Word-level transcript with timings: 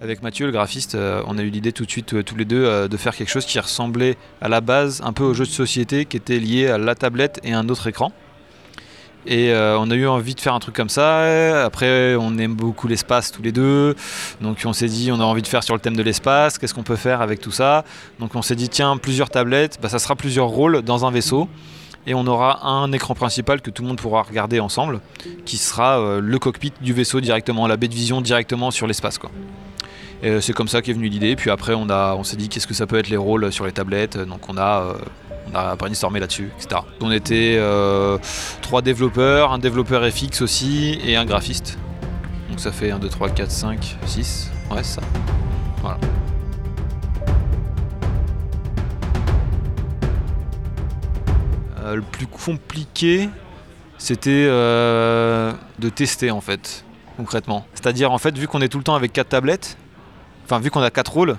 Avec 0.00 0.22
Mathieu, 0.22 0.46
le 0.46 0.52
graphiste, 0.52 0.94
euh, 0.94 1.24
on 1.26 1.38
a 1.38 1.42
eu 1.42 1.50
l'idée 1.50 1.72
tout 1.72 1.84
de 1.84 1.90
suite, 1.90 2.14
euh, 2.14 2.22
tous 2.22 2.36
les 2.36 2.44
deux, 2.44 2.64
euh, 2.64 2.86
de 2.86 2.96
faire 2.96 3.16
quelque 3.16 3.30
chose 3.30 3.44
qui 3.44 3.58
ressemblait 3.58 4.16
à 4.40 4.48
la 4.48 4.60
base 4.60 5.02
un 5.04 5.12
peu 5.12 5.24
au 5.24 5.34
jeu 5.34 5.44
de 5.44 5.50
société 5.50 6.04
qui 6.04 6.16
était 6.16 6.38
lié 6.38 6.68
à 6.68 6.78
la 6.78 6.94
tablette 6.94 7.40
et 7.42 7.52
un 7.52 7.68
autre 7.68 7.88
écran. 7.88 8.12
Et 9.26 9.52
on 9.52 9.90
a 9.90 9.94
eu 9.94 10.06
envie 10.06 10.34
de 10.34 10.40
faire 10.40 10.54
un 10.54 10.58
truc 10.60 10.74
comme 10.74 10.88
ça. 10.88 11.64
Après, 11.64 12.16
on 12.16 12.38
aime 12.38 12.54
beaucoup 12.54 12.88
l'espace 12.88 13.30
tous 13.30 13.42
les 13.42 13.52
deux. 13.52 13.94
Donc 14.40 14.62
on 14.64 14.72
s'est 14.72 14.86
dit, 14.86 15.10
on 15.12 15.20
a 15.20 15.24
envie 15.24 15.42
de 15.42 15.46
faire 15.46 15.62
sur 15.62 15.74
le 15.74 15.80
thème 15.80 15.96
de 15.96 16.02
l'espace. 16.02 16.56
Qu'est-ce 16.56 16.72
qu'on 16.72 16.84
peut 16.84 16.96
faire 16.96 17.20
avec 17.20 17.40
tout 17.40 17.50
ça? 17.50 17.84
Donc 18.20 18.34
on 18.36 18.40
s'est 18.40 18.54
dit, 18.54 18.70
tiens, 18.70 18.96
plusieurs 18.96 19.28
tablettes, 19.28 19.78
bah, 19.82 19.90
ça 19.90 19.98
sera 19.98 20.16
plusieurs 20.16 20.46
rôles 20.46 20.80
dans 20.80 21.04
un 21.04 21.10
vaisseau. 21.10 21.46
Et 22.06 22.14
on 22.14 22.26
aura 22.26 22.66
un 22.66 22.90
écran 22.92 23.14
principal 23.14 23.60
que 23.60 23.70
tout 23.70 23.82
le 23.82 23.88
monde 23.88 24.00
pourra 24.00 24.22
regarder 24.22 24.60
ensemble, 24.60 25.00
qui 25.44 25.58
sera 25.58 26.20
le 26.20 26.38
cockpit 26.38 26.72
du 26.80 26.94
vaisseau 26.94 27.20
directement, 27.20 27.66
la 27.66 27.76
baie 27.76 27.88
de 27.88 27.94
vision 27.94 28.22
directement 28.22 28.70
sur 28.70 28.86
l'espace. 28.86 29.18
quoi. 29.18 29.30
Et 30.22 30.30
euh, 30.30 30.40
c'est 30.40 30.52
comme 30.52 30.68
ça 30.68 30.82
qu'est 30.82 30.92
venue 30.92 31.08
l'idée. 31.08 31.36
Puis 31.36 31.50
après, 31.50 31.74
on, 31.74 31.88
a, 31.90 32.14
on 32.14 32.24
s'est 32.24 32.36
dit 32.36 32.48
qu'est-ce 32.48 32.66
que 32.66 32.74
ça 32.74 32.86
peut 32.86 32.98
être 32.98 33.08
les 33.08 33.16
rôles 33.16 33.52
sur 33.52 33.64
les 33.66 33.72
tablettes? 33.72 34.18
Donc 34.18 34.48
on 34.48 34.56
a, 34.56 34.82
euh, 34.82 34.94
on 35.52 35.54
a 35.54 35.76
brainstormé 35.76 36.18
là-dessus, 36.18 36.50
etc. 36.58 36.80
On 37.00 37.12
était 37.12 37.56
euh, 37.58 38.18
trois 38.60 38.82
développeurs, 38.82 39.52
un 39.52 39.58
développeur 39.58 40.04
FX 40.10 40.42
aussi 40.42 40.98
et 41.04 41.16
un 41.16 41.24
graphiste. 41.24 41.78
Donc 42.48 42.58
ça 42.58 42.72
fait 42.72 42.90
1, 42.90 42.98
2, 42.98 43.08
3, 43.08 43.30
4, 43.30 43.50
5, 43.50 43.96
6. 44.06 44.50
Ouais, 44.70 44.82
ça. 44.82 45.02
Voilà. 45.82 45.98
le 51.94 52.02
plus 52.02 52.26
compliqué, 52.26 53.30
c'était 53.96 54.44
de 54.44 55.88
tester 55.88 56.30
en 56.30 56.42
fait, 56.42 56.84
concrètement. 57.16 57.64
C'est-à-dire 57.72 58.12
en 58.12 58.18
fait, 58.18 58.36
vu 58.36 58.46
qu'on 58.46 58.60
est 58.60 58.68
tout 58.68 58.76
le 58.76 58.84
temps 58.84 58.94
avec 58.94 59.14
quatre 59.14 59.30
tablettes, 59.30 59.78
enfin 60.48 60.60
vu 60.60 60.70
qu'on 60.70 60.80
a 60.80 60.90
quatre 60.90 61.12
rôles, 61.12 61.36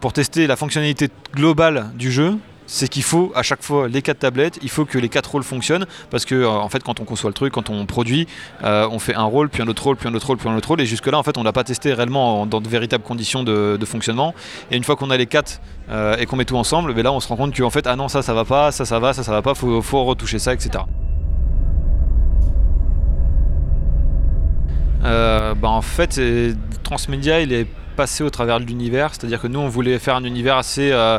pour 0.00 0.12
tester 0.12 0.46
la 0.46 0.56
fonctionnalité 0.56 1.08
globale 1.34 1.90
du 1.94 2.12
jeu, 2.12 2.36
c'est 2.66 2.88
qu'il 2.88 3.02
faut 3.02 3.32
à 3.34 3.42
chaque 3.42 3.62
fois 3.62 3.88
les 3.88 4.02
quatre 4.02 4.18
tablettes, 4.20 4.58
il 4.62 4.68
faut 4.68 4.84
que 4.84 4.98
les 4.98 5.08
quatre 5.08 5.30
rôles 5.30 5.42
fonctionnent 5.42 5.86
parce 6.10 6.24
que 6.26 6.34
euh, 6.34 6.48
en 6.48 6.68
fait 6.68 6.82
quand 6.82 7.00
on 7.00 7.04
conçoit 7.04 7.30
le 7.30 7.34
truc, 7.34 7.54
quand 7.54 7.70
on 7.70 7.86
produit, 7.86 8.28
euh, 8.62 8.86
on 8.90 8.98
fait 8.98 9.14
un 9.14 9.24
rôle, 9.24 9.48
puis 9.48 9.62
un 9.62 9.66
autre 9.66 9.82
rôle, 9.82 9.96
puis 9.96 10.08
un 10.08 10.14
autre 10.14 10.26
rôle, 10.26 10.36
puis 10.36 10.48
un 10.48 10.54
autre 10.54 10.68
rôle, 10.68 10.80
et 10.80 10.86
jusque 10.86 11.06
là 11.06 11.18
en 11.18 11.22
fait 11.22 11.38
on 11.38 11.42
n'a 11.42 11.52
pas 11.52 11.64
testé 11.64 11.94
réellement 11.94 12.46
dans 12.46 12.60
de 12.60 12.68
véritables 12.68 13.02
conditions 13.02 13.42
de, 13.42 13.78
fonctionnement. 13.86 14.34
Et 14.70 14.76
une 14.76 14.84
fois 14.84 14.94
qu'on 14.94 15.10
a 15.10 15.16
les 15.16 15.26
quatre 15.26 15.60
euh, 15.88 16.16
et 16.18 16.26
qu'on 16.26 16.36
met 16.36 16.44
tout 16.44 16.56
ensemble, 16.56 16.92
mais 16.94 17.02
là 17.02 17.12
on 17.12 17.20
se 17.20 17.28
rend 17.28 17.36
compte 17.36 17.54
que 17.54 17.62
en 17.62 17.70
fait 17.70 17.86
ah 17.86 17.96
non 17.96 18.08
ça 18.08 18.22
ça 18.22 18.34
va 18.34 18.44
pas, 18.44 18.72
ça 18.72 18.84
ça 18.84 18.98
va, 18.98 19.14
ça 19.14 19.24
ça 19.24 19.32
va 19.32 19.42
pas, 19.42 19.54
faut, 19.54 19.80
faut 19.80 20.04
retoucher 20.04 20.38
ça, 20.38 20.52
etc. 20.52 20.84
bah 25.02 25.68
en 25.68 25.82
fait 25.82 26.20
Transmedia 26.84 27.40
il 27.40 27.52
est 27.52 27.66
passer 27.96 28.24
au 28.24 28.30
travers 28.30 28.60
de 28.60 28.64
l'univers. 28.64 29.10
C'est-à-dire 29.14 29.40
que 29.40 29.46
nous, 29.46 29.58
on 29.60 29.68
voulait 29.68 29.98
faire 29.98 30.16
un 30.16 30.24
univers 30.24 30.56
assez, 30.56 30.90
euh, 30.92 31.18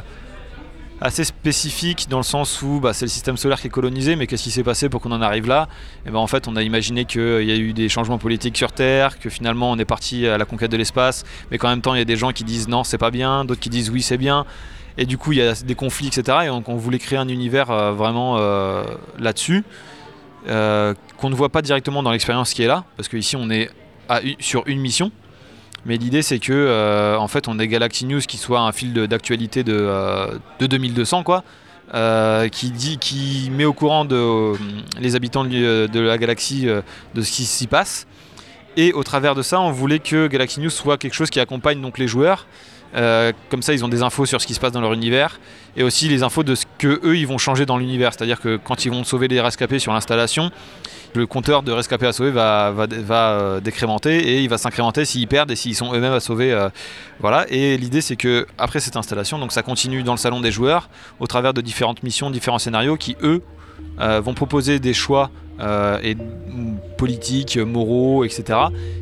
assez 1.00 1.24
spécifique 1.24 2.08
dans 2.10 2.18
le 2.18 2.24
sens 2.24 2.62
où 2.62 2.80
bah, 2.80 2.94
c'est 2.94 3.06
le 3.06 3.10
système 3.10 3.38
solaire 3.38 3.60
qui 3.60 3.68
est 3.68 3.72
colonisé, 3.72 4.16
mais 4.16 4.28
qu'est-ce 4.28 4.44
qui 4.44 4.52
s'est 4.52 4.64
passé 4.64 4.90
pour 4.90 5.02
qu'on 5.02 5.12
en 5.12 5.22
arrive 5.22 5.48
là? 5.48 5.68
Et 6.06 6.12
ben 6.12 6.20
En 6.20 6.28
fait, 6.28 6.48
on 6.48 6.56
a 6.56 6.64
imaginé 6.64 7.06
qu'il 7.06 7.44
y 7.44 7.52
a 7.52 7.56
eu 7.56 7.74
des 7.74 7.90
changements 7.90 8.18
politiques 8.18 8.58
sur 8.58 8.72
Terre, 8.72 9.20
que 9.20 9.30
finalement 9.30 9.72
on 9.72 9.78
est 9.78 9.86
parti 9.86 10.28
à 10.28 10.38
la 10.38 10.46
conquête 10.46 10.72
de 10.72 10.78
l'espace, 10.78 11.24
mais 11.50 11.58
qu'en 11.58 11.70
même 11.70 11.82
temps, 11.82 11.96
il 11.96 12.00
y 12.00 12.02
a 12.02 12.06
des 12.06 12.18
gens 12.18 12.32
qui 12.32 12.44
disent 12.44 12.68
non, 12.68 12.84
c'est 12.84 12.98
pas 12.98 13.12
bien, 13.12 13.46
d'autres 13.46 13.62
qui 13.62 13.70
disent 13.70 13.90
oui, 13.90 14.02
c'est 14.02 14.18
bien. 14.18 14.46
Et 14.98 15.06
du 15.06 15.18
coup, 15.18 15.32
il 15.32 15.38
y 15.38 15.42
a 15.42 15.54
des 15.54 15.76
conflits, 15.76 16.08
etc. 16.08 16.40
Et 16.44 16.48
donc, 16.48 16.68
on 16.68 16.76
voulait 16.76 17.00
créer 17.00 17.18
un 17.18 17.30
univers 17.30 17.72
euh, 17.72 17.94
vraiment 17.94 18.38
euh, 18.38 18.84
là-dessus, 19.20 19.64
qu'on 20.46 21.30
ne 21.30 21.36
voit 21.36 21.50
pas 21.50 21.62
directement 21.62 22.04
dans 22.04 22.12
l'expérience 22.12 22.54
qui 22.54 22.64
est 22.64 22.68
là, 22.68 22.84
parce 22.98 23.08
qu'ici, 23.08 23.36
on 23.36 23.50
est 23.50 23.70
sur 24.40 24.64
une 24.68 24.80
mission. 24.80 25.12
Mais 25.86 25.98
l'idée 25.98 26.22
c'est 26.22 26.40
que 26.40 26.54
euh, 26.54 27.18
en 27.18 27.28
fait 27.28 27.48
on 27.48 27.58
est 27.60 27.68
Galaxy 27.68 28.06
News 28.06 28.20
qui 28.20 28.38
soit 28.38 28.60
un 28.60 28.72
fil 28.72 28.94
d'actualité 28.94 29.64
de, 29.64 29.90
de, 30.60 30.68
2200 30.68 31.20
euh, 31.20 31.24
quoi. 31.24 31.44
Euh, 31.94 32.48
qui, 32.48 32.72
dit, 32.72 32.98
qui 33.00 33.52
met 33.52 33.66
au 33.66 33.74
courant 33.74 34.08
les 35.00 35.16
habitants 35.16 35.44
de, 35.44 36.00
la 36.00 36.18
galaxie 36.18 36.66
de 36.66 37.22
ce 37.22 37.32
qui 37.32 37.44
s'y 37.44 37.68
passe. 37.68 38.08
Et 38.78 38.94
au 38.94 39.04
travers 39.04 39.36
de 39.36 39.42
ça, 39.42 39.60
on 39.60 39.72
voulait 39.72 40.00
que 40.00 40.28
Galaxy 40.28 40.62
News 40.62 40.70
soit 40.70 40.98
quelque 40.98 41.16
chose 41.16 41.30
qui 41.30 41.42
accompagne 41.42 41.82
donc 41.82 41.98
les 41.98 42.08
joueurs. 42.08 42.48
comme 42.94 43.62
ça, 43.62 43.74
ils 43.74 43.84
ont 43.84 43.90
des 43.90 44.04
infos 44.04 44.26
sur 44.26 44.40
ce 44.40 44.48
qui 44.48 44.54
se 44.54 44.62
passe 44.62 44.72
dans 44.72 44.80
leur 44.80 44.94
univers 44.94 45.42
et 45.76 45.84
aussi 45.84 46.08
les 46.08 46.24
infos 46.24 46.44
de 46.44 46.56
ce 46.56 46.66
que 46.78 47.02
eux 47.04 47.18
ils 47.18 47.28
vont 47.28 47.38
changer 47.38 47.66
dans 47.66 47.78
l'univers. 47.78 48.14
C'est-à-dire 48.14 48.40
que 48.40 48.56
quand 48.56 48.86
ils 48.86 48.90
vont 48.92 49.04
sauver 49.04 49.28
les 49.28 49.42
rescapés 49.42 49.80
sur 49.80 49.92
l'installation, 49.92 50.50
le 51.16 51.26
compteur 51.26 51.64
de 51.64 51.72
rescapés 51.72 52.08
à 52.08 52.14
sauver 52.14 52.32
va, 52.32 52.72
va, 52.72 53.30
euh, 53.32 53.60
décrémenter 53.60 54.18
et 54.18 54.42
il 54.42 54.50
va 54.50 54.58
s'incrémenter 54.58 55.06
s'ils 55.06 55.28
perdent 55.28 55.52
et 55.52 55.56
s'ils 55.56 55.76
sont 55.76 55.94
eux-mêmes 55.94 56.14
à 56.14 56.20
sauver. 56.20 56.52
Euh, 56.52 56.70
voilà. 57.20 57.46
Et 57.50 57.78
l'idée 57.78 58.02
c'est 58.02 58.16
que 58.16 58.46
après 58.58 58.80
cette 58.80 58.96
installation, 58.96 59.38
donc 59.40 59.52
ça 59.52 59.64
continue 59.64 60.04
dans 60.04 60.14
le 60.14 60.18
salon 60.18 60.42
des 60.42 60.52
joueurs 60.52 60.90
au 61.20 61.28
travers 61.28 61.54
de 61.54 61.62
différentes 61.62 62.04
missions, 62.04 62.30
différents 62.30 62.60
scénarios 62.60 62.98
qui 62.98 63.16
eux 63.24 63.42
euh, 64.00 64.22
vont 64.22 64.34
proposer 64.34 64.80
des 64.80 64.94
choix 64.94 65.30
et 66.04 66.18
politiques, 66.98 67.56
moraux, 67.56 68.24
etc., 68.24 68.58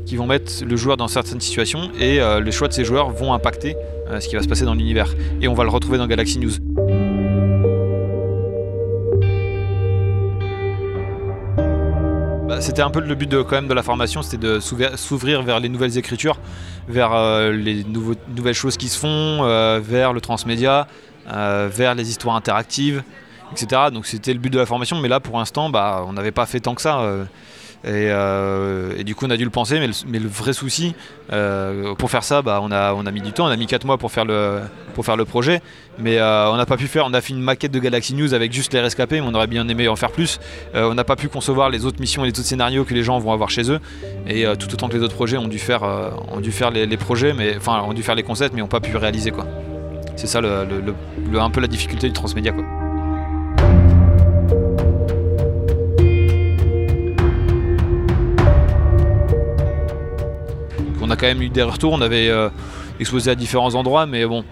qui 0.06 0.18
vont 0.18 0.28
mettre 0.28 0.52
le 0.66 0.75
joueur 0.75 0.98
dans 0.98 1.08
certaines 1.08 1.40
situations 1.40 1.90
et 1.98 2.19
les 2.44 2.52
choix 2.52 2.68
de 2.68 2.74
ces 2.74 2.84
joueurs 2.84 3.12
vont 3.12 3.34
impacter 3.34 3.78
ce 4.19 4.28
qui 4.28 4.36
va 4.36 4.44
se 4.44 4.50
passer 4.50 4.66
dans 4.66 4.74
l'univers. 4.74 5.16
Et 5.42 5.48
on 5.48 5.53
va 5.53 5.64
le 5.64 5.69
retrouver 5.69 5.98
dans 5.98 6.08
Galaxy 6.08 6.38
News. 6.38 6.88
C'était 12.62 12.81
un 12.81 12.90
peu 12.90 13.00
le 13.00 13.16
but 13.16 13.30
de, 13.30 13.42
quand 13.42 13.62
de 13.62 13.74
la 13.74 13.84
formation, 13.84 14.22
c'était 14.22 14.46
de 14.46 14.59
s'ouvrir 14.59 15.44
vers 15.44 15.59
les 15.59 15.70
nouvelles 15.70 15.97
écritures, 15.97 16.38
vers 16.88 17.14
euh, 17.14 17.52
les 17.52 17.84
nouvelles 17.84 18.53
choses 18.53 18.78
qui 18.78 18.90
se 18.90 18.97
font, 18.97 19.08
euh, 19.44 19.80
vers 19.81 20.14
le 20.14 20.22
transmédia, 20.22 20.88
euh, 21.31 21.69
vers 21.72 21.96
les 21.96 22.09
histoires 22.09 22.36
interactives, 22.36 23.03
Donc 23.92 24.06
c'était 24.06 24.34
le 24.34 24.40
but 24.40 24.50
de 24.50 24.60
la 24.60 24.66
formation, 24.66 25.00
mais 25.00 25.08
là 25.08 25.20
pour 25.20 25.38
l'instant, 25.38 25.70
bah, 25.70 26.04
on 26.08 26.14
n'avait 26.14 26.32
pas 26.32 26.46
fait 26.46 26.60
tant 26.60 26.76
que 26.76 26.82
ça. 26.82 27.26
Euh, 27.86 28.94
et, 28.98 29.04
du 29.04 29.16
coup, 29.16 29.26
on 29.26 29.30
a 29.30 29.38
dû 29.38 29.44
le 29.44 29.50
penser, 29.50 29.80
mais 29.80 30.20
le, 30.20 30.28
vrai 30.28 30.54
souci, 30.54 30.96
euh, 31.32 31.96
pour 31.96 32.12
faire 32.12 32.24
ça, 32.24 32.42
bah, 32.42 32.60
on, 32.62 32.72
a, 32.72 33.12
mis 33.12 33.22
du 33.22 33.32
temps, 33.32 33.46
on 33.46 33.50
a 33.50 33.56
mis 33.56 33.68
4 33.68 33.86
mois 33.86 33.98
pour 33.98 34.12
faire 34.12 34.26
le, 34.26 34.62
projet, 35.26 35.62
mais 35.98 36.18
euh, 36.18 36.52
on 36.52 36.58
n'a 36.58 36.66
pas 36.66 36.78
pu 36.78 36.88
faire, 36.88 37.06
on 37.06 37.14
a 37.14 37.22
fait 37.22 37.34
une 37.34 37.42
maquette 37.42 37.72
de 37.72 37.80
Galaxy 37.80 38.16
News 38.16 38.34
avec 38.34 38.52
juste 38.52 38.74
les 38.74 38.82
rescapés, 38.82 39.22
mais 39.22 39.28
on 39.28 39.34
aurait 39.34 39.48
bien 39.48 39.68
aimé 39.68 39.88
en 39.88 39.96
faire 39.96 40.12
plus. 40.12 40.40
on 40.74 40.94
n'a 40.94 41.04
pas 41.04 41.16
pu 41.16 41.30
concevoir 41.30 41.70
les 41.70 41.86
autres 41.86 42.00
missions 42.00 42.24
et 42.24 42.28
les 42.28 42.40
autres 42.40 42.48
scénarios 42.48 42.84
que 42.84 42.94
les 42.94 43.04
gens 43.04 43.20
vont 43.20 43.31
avoir 43.31 43.50
chez 43.50 43.72
eux, 43.72 43.80
et 44.28 44.46
tout 44.58 44.72
autant 44.74 44.90
que 44.90 44.98
les 44.98 45.04
autres 45.04 45.16
projets 45.16 45.38
ont 45.38 45.48
dû 45.48 45.60
faire, 45.60 45.81
faire 46.52 46.72
les, 46.72 46.98
projets, 46.98 47.34
mais 47.34 47.56
enfin, 47.58 47.81
ont 47.81 47.94
dû 47.94 48.04
faire 48.04 48.16
les 48.16 48.24
concepts, 48.24 48.54
mais 48.54 48.62
n'ont 48.62 48.68
pas 48.68 48.81
pu 48.81 48.96
réaliser 48.98 49.31
quoi. 49.31 49.46
C'est 50.16 50.28
ça 50.28 50.40
un 50.40 51.50
peu 51.50 51.62
la 51.62 51.68
difficulté 51.68 52.08
du 52.08 52.14
transmédia. 52.14 52.54
Quand 61.19 61.28
même 61.28 61.41
eu 61.41 61.50
des 61.50 61.63
retours, 61.63 61.94
on 61.94 62.02
avait 62.02 62.30
euh, 62.30 62.50
exposé 63.00 63.31
à 63.31 63.35
différents 63.35 63.75
endroits, 63.75 64.06
mais 64.06 64.25
bon, 64.25 64.44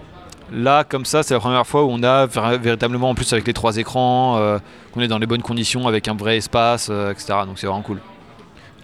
là, 0.52 0.84
comme 0.84 1.04
ça, 1.04 1.22
c'est 1.22 1.34
la 1.34 1.40
première 1.40 1.66
fois 1.66 1.84
où 1.84 1.88
on 1.90 2.02
a 2.02 2.26
véritablement, 2.26 3.10
en 3.10 3.14
plus 3.14 3.32
avec 3.32 3.46
les 3.46 3.54
trois 3.54 3.76
écrans, 3.76 4.36
euh, 4.38 4.58
qu'on 4.92 5.00
est 5.00 5.08
dans 5.08 5.18
les 5.18 5.26
bonnes 5.26 5.42
conditions, 5.42 5.88
avec 5.88 6.08
un 6.08 6.14
vrai 6.14 6.36
espace, 6.36 6.88
euh, 6.90 7.12
etc. 7.12 7.34
Donc 7.46 7.58
c'est 7.58 7.66
vraiment 7.66 7.82
cool. 7.82 8.00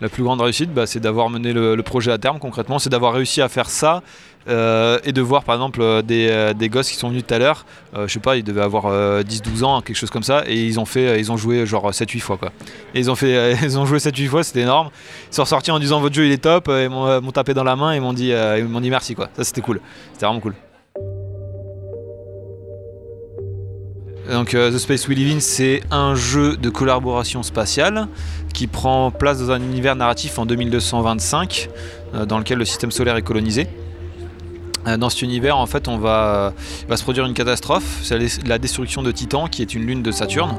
La 0.01 0.09
plus 0.09 0.23
grande 0.23 0.41
réussite, 0.41 0.73
bah, 0.73 0.87
c'est 0.87 1.01
d'avoir 1.01 1.31
mené 1.31 1.53
le, 1.53 1.83
projet 1.83 2.11
à 2.11 2.19
terme 2.19 2.39
concrètement, 2.39 2.79
c'est 2.79 2.91
d'avoir 2.91 3.13
réussi 3.13 3.41
à 3.41 3.49
faire 3.49 3.71
ça 3.71 4.03
euh, 4.47 4.99
et 5.05 5.13
de 5.13 5.23
voir 5.23 5.45
par 5.45 5.55
exemple 5.55 5.81
euh, 5.81 6.03
euh, 6.11 6.53
des, 6.53 6.69
gosses 6.69 6.91
qui 6.91 6.97
sont 6.97 7.09
venus 7.09 7.25
tout 7.27 7.33
à 7.35 7.39
l'heure, 7.39 7.65
je 7.95 8.13
sais 8.13 8.21
pas, 8.21 8.37
ils 8.37 8.45
devaient 8.45 8.63
avoir 8.63 8.87
10-12 9.23 9.65
ans, 9.65 9.81
quelque 9.81 9.97
chose 9.97 10.11
comme 10.11 10.23
ça, 10.23 10.43
et 10.47 10.65
ils 10.65 10.81
ont 10.81 10.85
fait, 10.85 11.19
ils 11.21 11.31
ont 11.31 11.37
joué 11.37 11.65
genre 11.65 11.91
7-8 11.91 12.21
fois 12.21 12.37
quoi. 12.37 12.51
Et 12.95 13.01
ils 13.01 13.11
ont 13.11 13.15
fait, 13.15 13.57
ils 13.63 13.79
ont 13.79 13.87
joué 13.87 13.99
7-8 13.99 14.29
fois, 14.29 14.43
c'était 14.43 14.63
énorme. 14.63 14.91
Ils 15.31 15.35
sont 15.35 15.43
ressortis 15.43 15.71
en 15.71 15.79
disant 15.79 16.01
votre 16.01 16.15
jeu 16.15 16.27
il 16.27 16.33
est 16.33 16.39
top, 16.39 16.69
ils 16.69 16.89
m'ont 16.89 17.33
tapé 17.33 17.55
dans 17.55 17.65
la 17.65 17.77
main 17.77 17.93
et 17.93 18.01
m'ont 18.01 18.13
dit, 18.13 18.33
ils 18.59 18.65
m'ont 18.65 18.81
dit 18.81 18.91
merci 18.91 19.15
quoi. 19.15 19.29
Ça 19.37 19.45
c'était 19.45 19.61
cool, 19.61 19.81
c'était 20.13 20.27
vraiment 20.27 20.41
cool. 20.41 20.55
Donc 24.31 24.51
The 24.51 24.79
Space 24.79 25.07
We 25.09 25.19
Live 25.19 25.37
In, 25.37 25.41
c'est 25.41 25.83
un 25.91 26.15
jeu 26.15 26.57
de 26.57 26.71
collaboration 26.71 27.43
spatiale 27.43 28.09
qui 28.53 28.67
prend 28.67 29.11
place 29.11 29.39
dans 29.41 29.51
un 29.51 29.61
univers 29.61 29.97
narratif 29.97 30.39
en 30.39 30.47
2225 30.47 31.69
dans 32.27 32.39
lequel 32.39 32.59
le 32.59 32.65
système 32.65 32.91
solaire 32.91 33.17
est 33.17 33.23
colonisé. 33.23 33.69
Euh, 34.87 34.97
dans 34.97 35.09
cet 35.09 35.23
univers, 35.23 35.57
en 35.57 35.67
fait, 35.67 35.89
on 35.89 35.99
va, 35.99 36.53
va 36.89 36.97
se 36.97 37.03
produire 37.03 37.25
une 37.25 37.35
catastrophe, 37.35 38.01
c'est 38.03 38.19
la 38.47 38.59
destruction 38.59 39.03
de 39.03 39.11
Titan, 39.11 39.47
qui 39.47 39.63
est 39.63 39.75
une 39.75 39.87
lune 39.87 40.03
de 40.03 40.11
Saturne. 40.11 40.55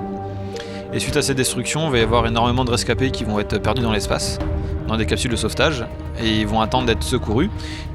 Et 0.93 0.99
suite 0.99 1.17
à 1.17 1.21
cette 1.21 1.37
destruction, 1.37 1.87
il 1.87 1.91
va 1.91 1.97
y 1.97 2.01
avoir 2.01 2.25
énormément 2.25 2.65
de 2.65 2.71
rescapés 2.71 3.11
qui 3.11 3.23
vont 3.23 3.39
être 3.39 3.57
perdus 3.57 3.81
dans 3.81 3.91
l'espace, 3.91 4.39
dans 4.87 4.97
des 4.97 5.05
capsules 5.05 5.31
de 5.31 5.35
sauvetage, 5.35 5.85
et 6.21 6.39
ils 6.39 6.47
vont 6.47 6.61
attendre 6.61 6.85
d'être 6.85 7.03
secourus. 7.03 7.49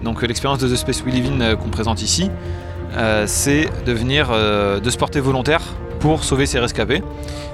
Donc 0.04 0.22
l'expérience 0.22 0.60
de 0.60 0.68
The 0.68 0.76
Space 0.76 1.02
We 1.04 1.14
Live 1.14 1.32
In 1.32 1.40
euh, 1.40 1.56
qu'on 1.56 1.70
présente 1.70 2.02
ici, 2.02 2.30
euh, 2.96 3.24
c'est 3.26 3.68
de 3.84 3.92
venir, 3.92 4.28
de 4.30 4.90
se 4.90 4.96
porter 4.96 5.20
volontaire 5.20 5.62
pour 6.00 6.24
sauver 6.24 6.46
ces 6.46 6.58
rescapés, 6.58 7.02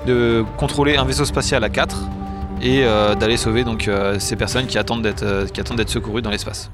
de 0.06 0.44
contrôler 0.56 0.97
un 0.97 1.05
vaisseau 1.05 1.25
spatial 1.25 1.65
à 1.65 1.69
4 1.69 1.97
et 2.62 2.85
d'aller 3.21 3.37
sauver 3.37 3.65
donc 3.65 3.91
ces 4.19 4.37
personnes 4.37 4.67
qui 4.67 4.79
attendent 4.79 5.03
d'être 5.03 5.88
secourues 5.88 6.23
dans 6.23 6.31
l'espace. 6.31 6.71